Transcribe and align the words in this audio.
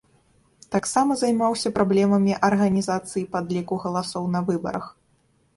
Таксама 0.75 1.17
займаўся 1.23 1.71
праблемамі 1.77 2.33
арганізацыі 2.49 3.23
падліку 3.37 3.81
галасоў 3.85 4.23
на 4.39 4.43
выбарах. 4.49 4.85